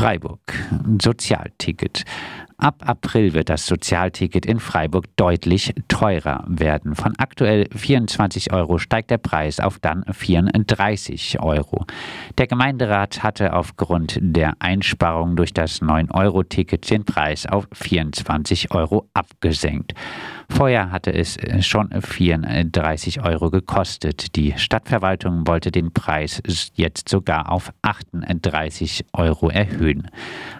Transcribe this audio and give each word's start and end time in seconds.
Freiburg. 0.00 0.40
Sozialticket. 1.02 2.04
Ab 2.56 2.82
April 2.86 3.32
wird 3.32 3.48
das 3.48 3.66
Sozialticket 3.66 4.44
in 4.44 4.60
Freiburg 4.60 5.06
deutlich 5.16 5.74
teurer 5.88 6.44
werden. 6.46 6.94
Von 6.94 7.14
aktuell 7.16 7.66
24 7.74 8.52
Euro 8.52 8.76
steigt 8.76 9.10
der 9.10 9.16
Preis 9.16 9.60
auf 9.60 9.78
dann 9.78 10.04
34 10.10 11.40
Euro. 11.40 11.86
Der 12.36 12.46
Gemeinderat 12.46 13.22
hatte 13.22 13.54
aufgrund 13.54 14.18
der 14.20 14.54
Einsparung 14.58 15.36
durch 15.36 15.54
das 15.54 15.80
9-Euro-Ticket 15.80 16.90
den 16.90 17.04
Preis 17.04 17.46
auf 17.46 17.66
24 17.72 18.74
Euro 18.74 19.08
abgesenkt. 19.14 19.94
Vorher 20.50 20.90
hatte 20.90 21.14
es 21.14 21.38
schon 21.60 21.90
34 21.90 23.22
Euro 23.22 23.50
gekostet. 23.50 24.36
Die 24.36 24.52
Stadtverwaltung 24.58 25.46
wollte 25.46 25.70
den 25.70 25.92
Preis 25.92 26.42
jetzt 26.74 27.08
sogar 27.08 27.50
auf 27.50 27.72
38 27.80 29.06
Euro 29.14 29.48
erhöhen. 29.48 29.89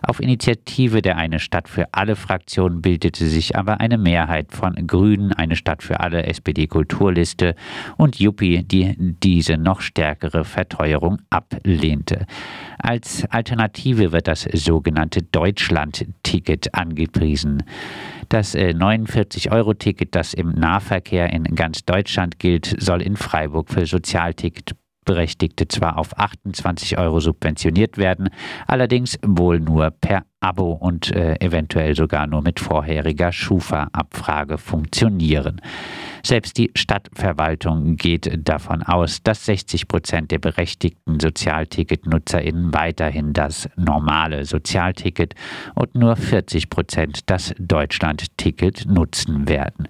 Auf 0.02 0.20
Initiative 0.20 1.02
der 1.02 1.16
Eine 1.16 1.38
Stadt 1.38 1.68
für 1.68 1.86
alle 1.92 2.16
Fraktionen 2.16 2.82
bildete 2.82 3.26
sich 3.26 3.56
aber 3.56 3.80
eine 3.80 3.98
Mehrheit 3.98 4.52
von 4.52 4.74
Grünen, 4.86 5.32
eine 5.32 5.56
Stadt 5.56 5.82
für 5.82 6.00
alle 6.00 6.24
SPD-Kulturliste 6.24 7.54
und 7.96 8.18
Juppie, 8.18 8.62
die 8.62 8.94
diese 8.98 9.56
noch 9.56 9.80
stärkere 9.80 10.44
Verteuerung 10.44 11.18
ablehnte. 11.30 12.26
Als 12.78 13.24
Alternative 13.30 14.12
wird 14.12 14.26
das 14.26 14.42
sogenannte 14.42 15.22
Deutschland-Ticket 15.22 16.74
angepriesen. 16.74 17.62
Das 18.28 18.56
49-Euro-Ticket, 18.56 20.14
das 20.14 20.34
im 20.34 20.52
Nahverkehr 20.52 21.32
in 21.32 21.44
ganz 21.56 21.84
Deutschland 21.84 22.38
gilt, 22.38 22.76
soll 22.78 23.02
in 23.02 23.16
Freiburg 23.16 23.68
für 23.70 23.86
Sozialticket 23.86 24.76
Berechtigte 25.10 25.66
zwar 25.66 25.98
auf 25.98 26.16
28 26.16 26.96
Euro 26.96 27.18
subventioniert 27.18 27.98
werden, 27.98 28.28
allerdings 28.68 29.18
wohl 29.26 29.58
nur 29.58 29.90
per 29.90 30.22
Abo 30.38 30.70
und 30.70 31.10
äh, 31.10 31.34
eventuell 31.40 31.96
sogar 31.96 32.28
nur 32.28 32.42
mit 32.42 32.60
vorheriger 32.60 33.32
Schufa-Abfrage 33.32 34.56
funktionieren. 34.56 35.60
Selbst 36.24 36.58
die 36.58 36.70
Stadtverwaltung 36.74 37.96
geht 37.96 38.30
davon 38.48 38.82
aus, 38.82 39.22
dass 39.22 39.46
60 39.46 39.88
Prozent 39.88 40.30
der 40.30 40.38
berechtigten 40.38 41.18
Sozialticket-NutzerInnen 41.20 42.74
weiterhin 42.74 43.32
das 43.32 43.68
normale 43.76 44.44
Sozialticket 44.44 45.34
und 45.74 45.94
nur 45.94 46.16
40 46.16 46.70
Prozent 46.70 47.20
das 47.26 47.54
Deutschland-Ticket 47.58 48.86
nutzen 48.86 49.48
werden. 49.48 49.88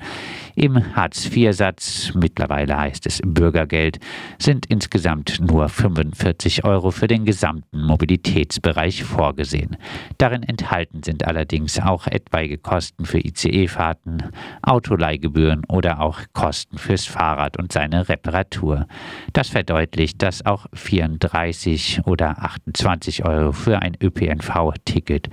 Im 0.54 0.94
Hartz-IV-Satz, 0.94 2.12
mittlerweile 2.14 2.76
heißt 2.76 3.06
es 3.06 3.20
Bürgergeld, 3.24 3.98
sind 4.38 4.66
insgesamt 4.66 5.40
nur 5.40 5.68
45 5.68 6.64
Euro 6.64 6.90
für 6.90 7.06
den 7.06 7.24
gesamten 7.24 7.82
Mobilitätsbereich 7.82 9.04
vorgesehen. 9.04 9.76
Darin 10.18 10.42
enthalten 10.42 11.02
sind 11.02 11.26
allerdings 11.26 11.78
auch 11.80 12.06
etwaige 12.06 12.58
Kosten 12.58 13.04
für 13.04 13.18
ICE-Fahrten, 13.18 14.24
Autoleihgebühren 14.62 15.64
oder 15.68 16.00
auch 16.00 16.19
Kosten 16.32 16.78
fürs 16.78 17.06
Fahrrad 17.06 17.56
und 17.58 17.72
seine 17.72 18.08
Reparatur. 18.08 18.86
Das 19.32 19.48
verdeutlicht, 19.48 20.22
dass 20.22 20.44
auch 20.44 20.66
34 20.72 22.02
oder 22.04 22.42
28 22.42 23.24
Euro 23.24 23.52
für 23.52 23.80
ein 23.80 23.96
ÖPNV-Ticket 24.00 25.28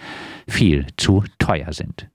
viel 0.48 0.88
zu 0.98 1.24
teuer 1.38 1.74
sind. 1.74 2.10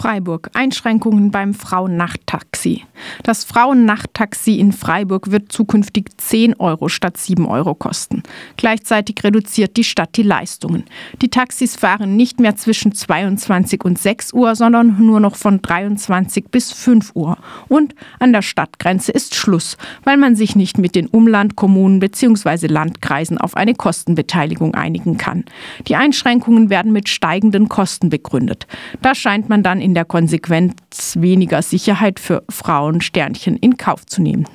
Freiburg. 0.00 0.48
Einschränkungen 0.54 1.30
beim 1.30 1.52
Frauennachttaxi. 1.52 2.84
Das 3.22 3.44
Frauennachttaxi 3.44 4.58
in 4.58 4.72
Freiburg 4.72 5.30
wird 5.30 5.52
zukünftig 5.52 6.06
10 6.16 6.54
Euro 6.54 6.88
statt 6.88 7.18
7 7.18 7.44
Euro 7.44 7.74
kosten. 7.74 8.22
Gleichzeitig 8.56 9.22
reduziert 9.22 9.76
die 9.76 9.84
Stadt 9.84 10.16
die 10.16 10.22
Leistungen. 10.22 10.84
Die 11.20 11.28
Taxis 11.28 11.76
fahren 11.76 12.16
nicht 12.16 12.40
mehr 12.40 12.56
zwischen 12.56 12.92
22 12.92 13.84
und 13.84 13.98
6 13.98 14.32
Uhr, 14.32 14.56
sondern 14.56 15.04
nur 15.04 15.20
noch 15.20 15.36
von 15.36 15.60
23 15.60 16.46
bis 16.50 16.72
5 16.72 17.12
Uhr. 17.14 17.36
Und 17.68 17.94
an 18.20 18.32
der 18.32 18.42
Stadtgrenze 18.42 19.12
ist 19.12 19.34
Schluss, 19.34 19.76
weil 20.04 20.16
man 20.16 20.34
sich 20.34 20.56
nicht 20.56 20.78
mit 20.78 20.94
den 20.94 21.08
Umlandkommunen 21.08 22.00
bzw. 22.00 22.68
Landkreisen 22.68 23.36
auf 23.36 23.54
eine 23.54 23.74
Kostenbeteiligung 23.74 24.74
einigen 24.74 25.18
kann. 25.18 25.44
Die 25.88 25.96
Einschränkungen 25.96 26.70
werden 26.70 26.90
mit 26.90 27.10
steigenden 27.10 27.68
Kosten 27.68 28.08
begründet. 28.08 28.66
Da 29.02 29.14
scheint 29.14 29.50
man 29.50 29.62
dann 29.62 29.82
in 29.82 29.89
in 29.90 29.94
der 29.94 30.04
Konsequenz 30.04 31.16
weniger 31.18 31.62
Sicherheit 31.62 32.20
für 32.20 32.44
Frauen 32.48 33.00
Sternchen 33.00 33.56
in 33.56 33.76
Kauf 33.76 34.06
zu 34.06 34.22
nehmen. 34.22 34.46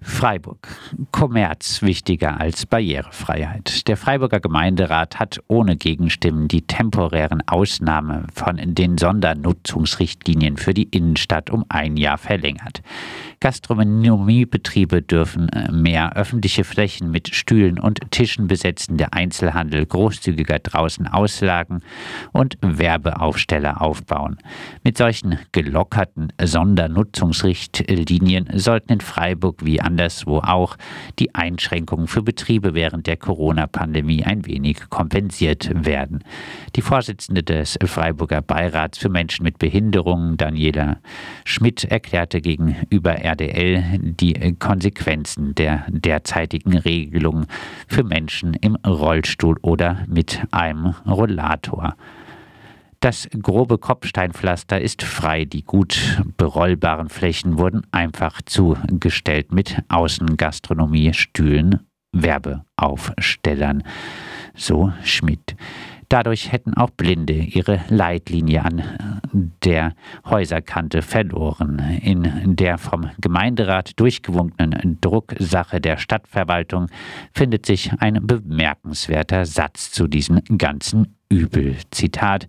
Freiburg. 0.00 0.66
Kommerz 1.12 1.80
wichtiger 1.82 2.40
als 2.40 2.66
Barrierefreiheit. 2.66 3.86
Der 3.86 3.96
Freiburger 3.96 4.40
Gemeinderat 4.40 5.20
hat 5.20 5.38
ohne 5.46 5.76
Gegenstimmen 5.76 6.48
die 6.48 6.62
temporären 6.62 7.40
Ausnahmen 7.46 8.26
von 8.34 8.56
den 8.74 8.98
Sondernutzungsrichtlinien 8.98 10.56
für 10.56 10.74
die 10.74 10.88
Innenstadt 10.90 11.48
um 11.48 11.64
ein 11.68 11.96
Jahr 11.96 12.18
verlängert. 12.18 12.82
Gastronomiebetriebe 13.40 15.02
dürfen 15.02 15.48
äh, 15.50 15.70
mehr 15.70 16.16
öffentliche 16.16 16.64
Flächen 16.64 17.10
mit 17.10 17.34
Stühlen 17.34 17.78
und 17.78 18.00
Tischen 18.10 18.46
besetzen, 18.46 18.96
der 18.96 19.14
Einzelhandel 19.14 19.84
großzügiger 19.86 20.58
draußen 20.58 21.06
auslagen 21.06 21.80
und 22.32 22.56
Werbeaufsteller 22.62 23.82
aufbauen. 23.82 24.38
Mit 24.84 24.96
solchen 24.96 25.38
gelockerten 25.52 26.32
Sondernutzungsrichtlinien 26.42 28.48
sollten 28.54 28.94
in 28.94 29.00
Freiburg 29.00 29.64
wie 29.64 29.80
anderswo 29.80 30.38
auch 30.38 30.76
die 31.18 31.34
Einschränkungen 31.34 32.06
für 32.06 32.22
Betriebe 32.22 32.74
während 32.74 33.06
der 33.06 33.16
Corona-Pandemie 33.16 34.24
ein 34.24 34.46
wenig 34.46 34.88
kompensiert 34.88 35.70
werden. 35.84 36.24
Die 36.74 36.82
Vorsitzende 36.82 37.42
des 37.42 37.78
Freiburger 37.84 38.42
Beirats 38.42 38.98
für 38.98 39.08
Menschen 39.08 39.44
mit 39.44 39.58
Behinderungen, 39.58 40.36
Daniela 40.36 40.98
Schmidt, 41.44 41.84
erklärte 41.84 42.40
gegenüber 42.40 43.12
RDL 43.26 43.98
die 44.00 44.56
Konsequenzen 44.58 45.54
der 45.54 45.84
derzeitigen 45.88 46.76
Regelung 46.76 47.46
für 47.88 48.04
Menschen 48.04 48.54
im 48.54 48.76
Rollstuhl 48.76 49.58
oder 49.62 50.04
mit 50.06 50.40
einem 50.52 50.94
Rollator. 51.06 51.96
Das 53.00 53.28
grobe 53.42 53.78
Kopfsteinpflaster 53.78 54.80
ist 54.80 55.02
frei. 55.02 55.44
Die 55.44 55.62
gut 55.62 56.22
berollbaren 56.36 57.08
Flächen 57.08 57.58
wurden 57.58 57.82
einfach 57.92 58.40
zugestellt 58.42 59.52
mit 59.52 59.76
Außengastronomie, 59.88 61.12
Stühlen, 61.12 61.80
Werbeaufstellern. 62.12 63.82
So 64.54 64.92
Schmidt. 65.04 65.56
Dadurch 66.08 66.52
hätten 66.52 66.74
auch 66.74 66.90
Blinde 66.90 67.34
ihre 67.34 67.80
Leitlinie 67.88 68.64
an 68.64 68.82
der 69.64 69.94
Häuserkante 70.24 71.02
verloren. 71.02 71.78
In 72.02 72.56
der 72.56 72.78
vom 72.78 73.10
Gemeinderat 73.20 73.98
durchgewunkenen 73.98 74.98
Drucksache 75.00 75.80
der 75.80 75.98
Stadtverwaltung 75.98 76.86
findet 77.32 77.66
sich 77.66 77.92
ein 77.98 78.26
bemerkenswerter 78.26 79.44
Satz 79.46 79.90
zu 79.90 80.06
diesem 80.06 80.40
ganzen 80.58 81.15
Übel. 81.28 81.76
Zitat: 81.90 82.46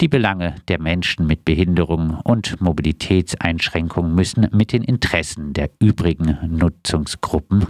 Die 0.00 0.08
Belange 0.08 0.56
der 0.68 0.80
Menschen 0.80 1.26
mit 1.26 1.44
Behinderung 1.44 2.20
und 2.24 2.60
Mobilitätseinschränkungen 2.60 4.14
müssen 4.14 4.48
mit 4.52 4.72
den 4.72 4.82
Interessen 4.82 5.52
der 5.52 5.70
übrigen 5.78 6.38
Nutzungsgruppen 6.48 7.66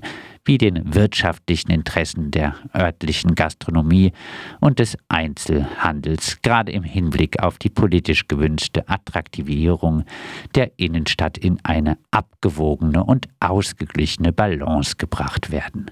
wie 0.47 0.59
den 0.59 0.95
wirtschaftlichen 0.95 1.71
Interessen 1.71 2.31
der 2.31 2.55
örtlichen 2.75 3.34
Gastronomie 3.34 4.12
und 4.61 4.78
des 4.78 4.97
Einzelhandels, 5.09 6.41
gerade 6.41 6.72
im 6.72 6.84
Hinblick 6.84 7.43
auf 7.43 7.59
die 7.59 7.69
politisch 7.69 8.28
gewünschte 8.28 8.89
Attraktivierung 8.89 10.05
der 10.55 10.78
Innenstadt 10.78 11.37
in 11.37 11.59
eine 11.65 11.99
abgewogene 12.12 13.05
und 13.05 13.28
ausgeglichene 13.41 14.33
Balance 14.33 14.95
gebracht 14.97 15.50
werden. 15.50 15.91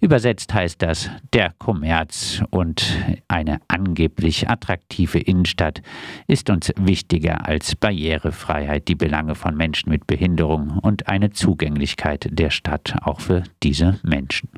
Übersetzt 0.00 0.54
heißt 0.54 0.80
das, 0.80 1.10
der 1.32 1.54
Kommerz 1.58 2.40
und 2.50 2.96
eine 3.26 3.60
angeblich 3.66 4.48
attraktive 4.48 5.18
Innenstadt 5.18 5.82
ist 6.28 6.50
uns 6.50 6.72
wichtiger 6.76 7.46
als 7.48 7.74
Barrierefreiheit, 7.74 8.86
die 8.86 8.94
Belange 8.94 9.34
von 9.34 9.56
Menschen 9.56 9.90
mit 9.90 10.06
Behinderung 10.06 10.78
und 10.78 11.08
eine 11.08 11.30
Zugänglichkeit 11.30 12.28
der 12.30 12.50
Stadt 12.50 12.94
auch 13.02 13.20
für 13.20 13.42
diese 13.64 13.98
Menschen. 14.04 14.50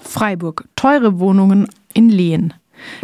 Freiburg. 0.00 0.66
Teure 0.74 1.18
Wohnungen 1.18 1.68
in 1.92 2.08
Lehen. 2.08 2.54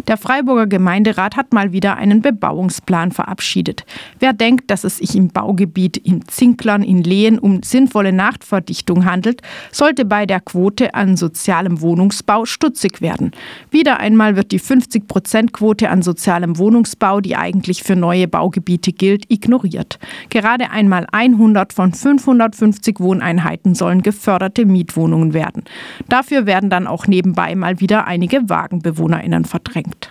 Der 0.07 0.17
Freiburger 0.17 0.67
Gemeinderat 0.67 1.35
hat 1.35 1.53
mal 1.53 1.71
wieder 1.71 1.97
einen 1.97 2.21
Bebauungsplan 2.21 3.11
verabschiedet. 3.11 3.85
Wer 4.19 4.33
denkt, 4.33 4.71
dass 4.71 4.83
es 4.83 4.97
sich 4.97 5.15
im 5.15 5.29
Baugebiet 5.29 5.97
in 5.97 6.27
Zinklern 6.27 6.83
in 6.83 7.03
Lehen 7.03 7.39
um 7.39 7.63
sinnvolle 7.63 8.13
Nachtverdichtung 8.13 9.05
handelt, 9.05 9.41
sollte 9.71 10.05
bei 10.05 10.25
der 10.25 10.39
Quote 10.39 10.93
an 10.93 11.17
sozialem 11.17 11.81
Wohnungsbau 11.81 12.45
stutzig 12.45 13.01
werden. 13.01 13.31
Wieder 13.71 13.99
einmal 13.99 14.35
wird 14.35 14.51
die 14.51 14.59
50-Prozent-Quote 14.59 15.89
an 15.89 16.01
sozialem 16.01 16.57
Wohnungsbau, 16.57 17.21
die 17.21 17.35
eigentlich 17.35 17.83
für 17.83 17.95
neue 17.95 18.27
Baugebiete 18.27 18.91
gilt, 18.91 19.31
ignoriert. 19.31 19.99
Gerade 20.29 20.71
einmal 20.71 21.07
100 21.11 21.73
von 21.73 21.93
550 21.93 22.99
Wohneinheiten 22.99 23.75
sollen 23.75 24.01
geförderte 24.01 24.65
Mietwohnungen 24.65 25.33
werden. 25.33 25.63
Dafür 26.07 26.45
werden 26.45 26.69
dann 26.69 26.87
auch 26.87 27.07
nebenbei 27.07 27.55
mal 27.55 27.79
wieder 27.79 28.07
einige 28.07 28.49
WagenbewohnerInnen 28.49 29.45
verdrängt. 29.69 30.09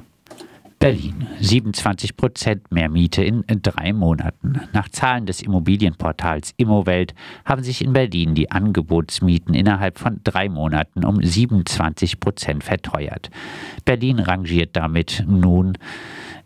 Berlin. 0.79 1.27
27 1.41 2.17
Prozent 2.17 2.71
mehr 2.71 2.89
Miete 2.89 3.25
in 3.25 3.43
drei 3.49 3.93
Monaten. 3.93 4.61
Nach 4.73 4.89
Zahlen 4.89 5.27
des 5.27 5.43
Immobilienportals 5.43 6.55
Immowelt 6.57 7.15
haben 7.45 7.65
sich 7.65 7.83
in 7.83 7.93
Berlin 7.93 8.37
die 8.37 8.53
Angebotsmieten 8.53 9.55
innerhalb 9.55 9.99
von 9.99 10.21
drei 10.23 10.49
Monaten 10.49 11.05
um 11.05 11.21
27 11.21 12.21
Prozent 12.21 12.63
verteuert. 12.63 13.31
Berlin 13.85 14.21
rangiert 14.21 14.77
damit 14.77 15.25
nun 15.27 15.77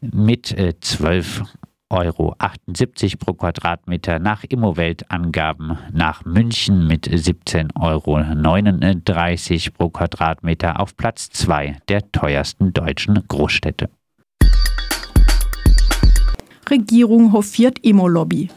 mit 0.00 0.56
12 0.80 1.42
Euro 1.92 2.34
78 2.38 3.18
pro 3.18 3.34
Quadratmeter 3.34 4.18
nach 4.18 4.44
Immowelt-Angaben, 4.44 5.76
nach 5.92 6.24
München 6.24 6.86
mit 6.86 7.06
17,39 7.06 9.66
Euro 9.66 9.72
pro 9.76 9.90
Quadratmeter 9.90 10.80
auf 10.80 10.96
Platz 10.96 11.28
2 11.30 11.76
der 11.88 12.10
teuersten 12.10 12.72
deutschen 12.72 13.22
Großstädte. 13.28 13.90
Regierung 16.70 17.32
hofiert 17.32 17.80
Immo-Lobby. 17.80 18.48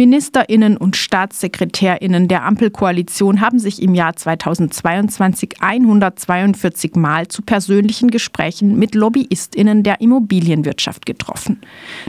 Ministerinnen 0.00 0.78
und 0.78 0.96
Staatssekretärinnen 0.96 2.26
der 2.26 2.44
Ampelkoalition 2.46 3.42
haben 3.42 3.58
sich 3.58 3.82
im 3.82 3.94
Jahr 3.94 4.16
2022 4.16 5.56
142 5.60 6.94
Mal 6.94 7.28
zu 7.28 7.42
persönlichen 7.42 8.10
Gesprächen 8.10 8.78
mit 8.78 8.94
Lobbyistinnen 8.94 9.82
der 9.82 10.00
Immobilienwirtschaft 10.00 11.04
getroffen. 11.04 11.60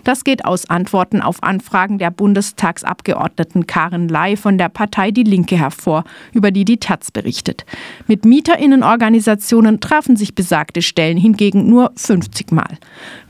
Das 0.05 0.23
geht 0.23 0.45
aus 0.45 0.69
Antworten 0.69 1.19
auf 1.19 1.43
Anfragen 1.43 1.97
der 1.97 2.11
Bundestagsabgeordneten 2.11 3.67
Karin 3.67 4.07
Ley 4.07 4.37
von 4.37 4.57
der 4.57 4.69
Partei 4.69 5.11
Die 5.11 5.23
Linke 5.23 5.57
hervor, 5.57 6.05
über 6.31 6.51
die 6.51 6.63
die 6.63 6.77
Taz 6.77 7.11
berichtet. 7.11 7.65
Mit 8.07 8.23
Mieterinnenorganisationen 8.23 9.81
trafen 9.81 10.15
sich 10.15 10.33
besagte 10.33 10.81
Stellen 10.81 11.17
hingegen 11.17 11.69
nur 11.69 11.91
50 11.97 12.53
Mal. 12.53 12.77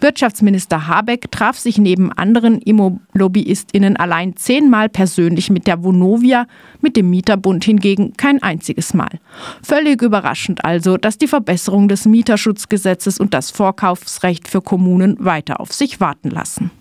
Wirtschaftsminister 0.01 0.87
Habeck 0.87 1.31
traf 1.31 1.57
sich 1.57 1.79
neben 1.79 2.11
anderen 2.11 2.59
Immo-Lobbyistinnen 2.59 3.97
allein 3.97 4.35
zehnmal 4.51 4.89
persönlich 4.89 5.49
mit 5.49 5.65
der 5.65 5.81
Vonovia, 5.81 6.45
mit 6.81 6.97
dem 6.97 7.09
Mieterbund 7.09 7.63
hingegen 7.63 8.11
kein 8.17 8.43
einziges 8.43 8.93
Mal. 8.93 9.21
Völlig 9.63 10.01
überraschend 10.01 10.65
also, 10.65 10.97
dass 10.97 11.17
die 11.17 11.29
Verbesserung 11.29 11.87
des 11.87 12.05
Mieterschutzgesetzes 12.05 13.17
und 13.17 13.33
das 13.33 13.49
Vorkaufsrecht 13.49 14.49
für 14.49 14.61
Kommunen 14.61 15.15
weiter 15.23 15.61
auf 15.61 15.71
sich 15.71 16.01
warten 16.01 16.29
lassen. 16.29 16.71